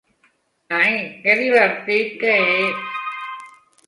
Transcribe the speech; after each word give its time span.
Ai 0.77 0.95
que 1.25 1.35
divertit 1.41 2.15
que 2.23 2.31
és! 2.55 2.81